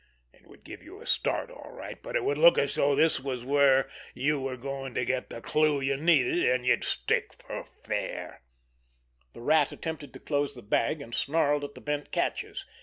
[0.33, 3.45] It would give you a start, all right—but it would look as though this was
[3.45, 8.41] where you were going to get the clue you needed, and you'd stick for fair."
[9.33, 12.65] The Rat attempted to close the bag, and snarled at the bent catches.